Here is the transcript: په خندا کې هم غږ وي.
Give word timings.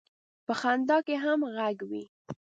په 0.45 0.53
خندا 0.61 0.97
کې 1.05 1.15
هم 1.23 1.39
غږ 1.55 1.77
وي. 1.89 2.03